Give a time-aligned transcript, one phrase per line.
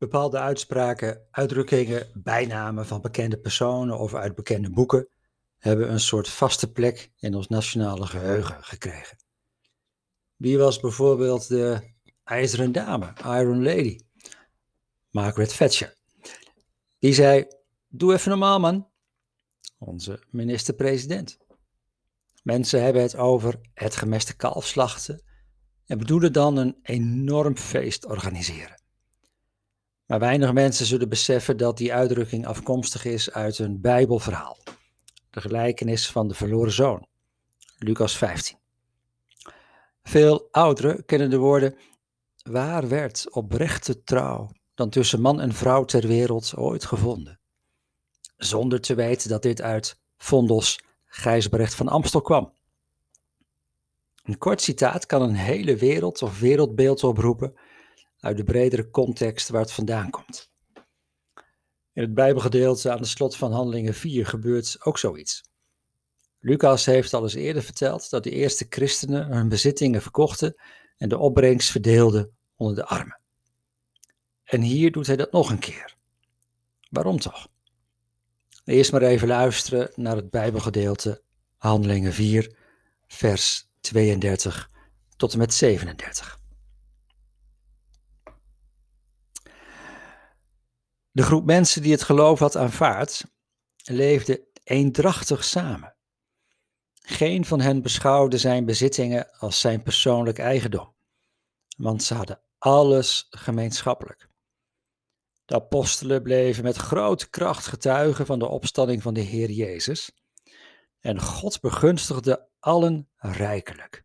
[0.00, 5.08] Bepaalde uitspraken, uitdrukkingen, bijnamen van bekende personen of uit bekende boeken
[5.58, 9.16] hebben een soort vaste plek in ons nationale geheugen gekregen.
[10.36, 11.92] Wie was bijvoorbeeld de
[12.24, 13.98] IJzeren Dame, Iron Lady?
[15.10, 15.96] Margaret Thatcher.
[16.98, 17.46] Die zei:
[17.88, 18.88] Doe even normaal, man.
[19.78, 21.38] Onze minister-president.
[22.42, 25.22] Mensen hebben het over het gemeste kalf slachten
[25.86, 28.79] en bedoelen dan een enorm feest organiseren.
[30.10, 34.58] Maar weinig mensen zullen beseffen dat die uitdrukking afkomstig is uit een Bijbelverhaal.
[35.30, 37.06] De gelijkenis van de verloren zoon.
[37.78, 38.56] Lucas 15.
[40.02, 41.76] Veel ouderen kennen de woorden:
[42.42, 47.40] Waar werd oprechte trouw dan tussen man en vrouw ter wereld ooit gevonden?
[48.36, 52.52] Zonder te weten dat dit uit Vondos Gijsbrecht van Amstel kwam.
[54.22, 57.54] Een kort citaat kan een hele wereld of wereldbeeld oproepen
[58.20, 60.50] uit de bredere context waar het vandaan komt.
[61.92, 65.42] In het Bijbelgedeelte aan de slot van Handelingen 4 gebeurt ook zoiets.
[66.38, 70.54] Lucas heeft al eens eerder verteld dat de eerste christenen hun bezittingen verkochten
[70.96, 73.20] en de opbrengst verdeelden onder de armen.
[74.44, 75.96] En hier doet hij dat nog een keer.
[76.90, 77.48] Waarom toch?
[78.64, 81.22] Eerst maar even luisteren naar het Bijbelgedeelte
[81.56, 82.56] Handelingen 4,
[83.06, 84.70] vers 32
[85.16, 86.39] tot en met 37.
[91.10, 93.24] De groep mensen die het geloof had aanvaard,
[93.84, 95.96] leefde eendrachtig samen.
[97.02, 100.94] Geen van hen beschouwde zijn bezittingen als zijn persoonlijk eigendom,
[101.76, 104.28] want ze hadden alles gemeenschappelijk.
[105.44, 110.10] De apostelen bleven met grote kracht getuigen van de opstanding van de Heer Jezus.
[111.00, 114.04] En God begunstigde allen rijkelijk.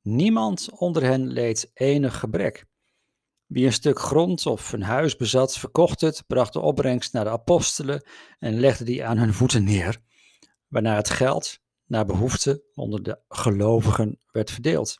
[0.00, 2.66] Niemand onder hen leed enig gebrek.
[3.46, 7.30] Wie een stuk grond of een huis bezat, verkocht het, bracht de opbrengst naar de
[7.30, 8.06] apostelen
[8.38, 10.00] en legde die aan hun voeten neer,
[10.68, 14.98] waarna het geld naar behoefte onder de gelovigen werd verdeeld.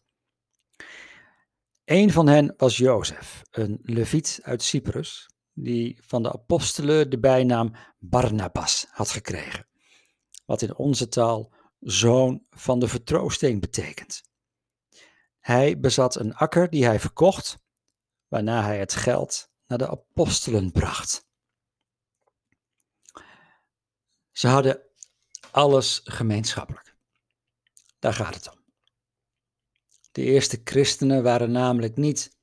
[1.85, 7.73] Een van hen was Jozef, een leviet uit Cyprus, die van de apostelen de bijnaam
[7.99, 9.67] Barnabas had gekregen,
[10.45, 14.23] wat in onze taal zoon van de vertroosting betekent.
[15.39, 17.59] Hij bezat een akker die hij verkocht,
[18.29, 21.29] waarna hij het geld naar de apostelen bracht.
[24.31, 24.83] Ze hadden
[25.51, 26.97] alles gemeenschappelijk.
[27.99, 28.65] Daar gaat het om.
[30.13, 32.39] De eerste christenen waren namelijk niet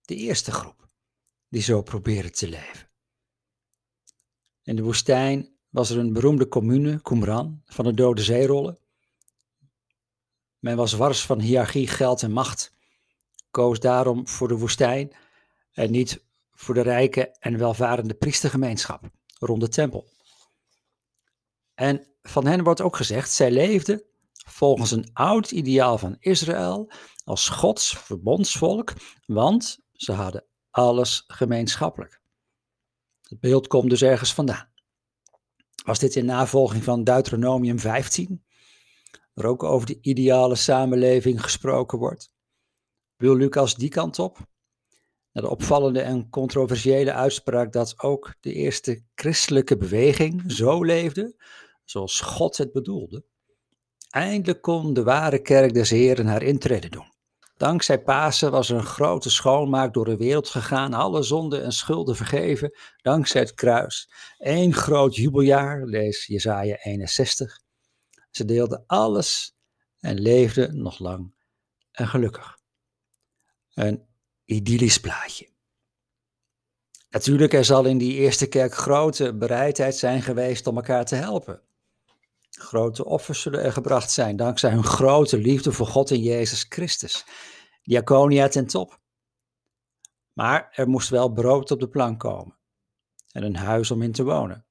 [0.00, 0.88] de eerste groep
[1.48, 2.90] die zo probeerde te leven.
[4.62, 8.78] In de woestijn was er een beroemde commune, Qumran, van de Dode Zeerollen.
[10.58, 12.74] Men was wars van hiërarchie, geld en macht,
[13.50, 15.12] koos daarom voor de woestijn
[15.72, 20.08] en niet voor de rijke en welvarende priestergemeenschap rond de tempel.
[21.74, 24.02] En van hen wordt ook gezegd, zij leefden
[24.32, 26.90] volgens een oud ideaal van Israël
[27.24, 28.92] als Gods verbondsvolk,
[29.26, 32.20] want ze hadden alles gemeenschappelijk.
[33.22, 34.68] Het beeld komt dus ergens vandaan.
[35.84, 38.44] Was dit in navolging van Deuteronomium 15,
[39.34, 42.32] waar ook over de ideale samenleving gesproken wordt?
[43.18, 44.38] Wil Lucas die kant op?
[45.32, 51.36] Na de opvallende en controversiële uitspraak dat ook de eerste christelijke beweging zo leefde,
[51.84, 53.24] zoals God het bedoelde.
[54.10, 57.12] Eindelijk kon de ware kerk des Heren haar intrede doen.
[57.56, 62.16] Dankzij Pasen was er een grote schoonmaak door de wereld gegaan, alle zonden en schulden
[62.16, 64.10] vergeven, dankzij het kruis.
[64.38, 67.60] Eén groot jubeljaar, lees Jesaja 61.
[68.30, 69.56] Ze deelden alles
[70.00, 71.34] en leefden nog lang
[71.90, 72.57] en gelukkig.
[73.78, 74.06] Een
[74.44, 75.48] idyllisch plaatje.
[77.10, 81.62] Natuurlijk, er zal in die eerste kerk grote bereidheid zijn geweest om elkaar te helpen.
[82.50, 87.24] Grote offers zullen er gebracht zijn, dankzij hun grote liefde voor God en Jezus Christus.
[87.82, 89.00] Diaconia ten top.
[90.32, 92.58] Maar er moest wel brood op de plank komen
[93.32, 94.66] en een huis om in te wonen.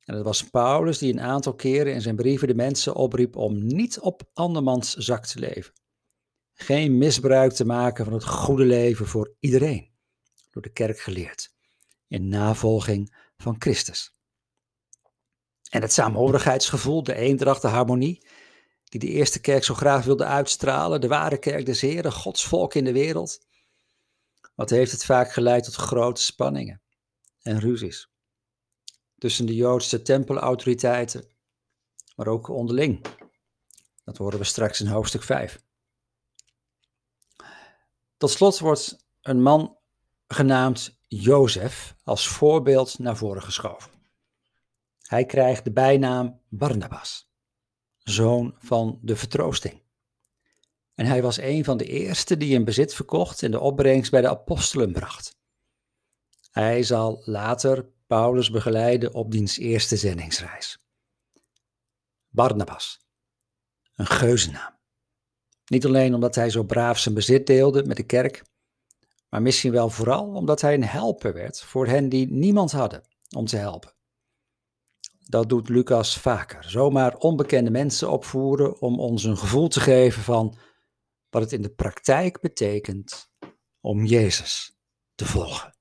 [0.00, 3.66] En het was Paulus die een aantal keren in zijn brieven de mensen opriep om
[3.66, 5.72] niet op andermans zak te leven.
[6.54, 9.90] Geen misbruik te maken van het goede leven voor iedereen,
[10.50, 11.54] door de kerk geleerd,
[12.08, 14.18] in navolging van Christus.
[15.70, 18.26] En het saamhorigheidsgevoel, de eendracht, de harmonie,
[18.84, 22.74] die de eerste kerk zo graag wilde uitstralen, de ware kerk des Heren, Gods volk
[22.74, 23.46] in de wereld.
[24.54, 26.82] Wat heeft het vaak geleid tot grote spanningen
[27.42, 28.12] en ruzies
[29.18, 31.26] tussen de Joodse tempelautoriteiten,
[32.16, 33.04] maar ook onderling.
[34.04, 35.62] Dat horen we straks in hoofdstuk 5.
[38.24, 39.76] Tot slot wordt een man
[40.26, 43.90] genaamd Jozef als voorbeeld naar voren geschoven.
[45.02, 47.30] Hij krijgt de bijnaam Barnabas,
[47.98, 49.82] zoon van de vertroosting.
[50.94, 54.20] En hij was een van de eerste die een bezit verkocht en de opbrengst bij
[54.20, 55.36] de apostelen bracht.
[56.50, 60.78] Hij zal later Paulus begeleiden op diens eerste zendingsreis.
[62.28, 63.00] Barnabas,
[63.94, 64.73] een geuzennaam.
[65.66, 68.42] Niet alleen omdat hij zo braaf zijn bezit deelde met de kerk,
[69.28, 73.02] maar misschien wel vooral omdat hij een helper werd voor hen die niemand hadden
[73.36, 73.92] om te helpen.
[75.26, 80.56] Dat doet Lucas vaker, zomaar onbekende mensen opvoeren om ons een gevoel te geven van
[81.30, 83.30] wat het in de praktijk betekent
[83.80, 84.78] om Jezus
[85.14, 85.73] te volgen.